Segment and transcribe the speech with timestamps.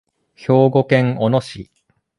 [0.33, 1.69] 兵庫県小野市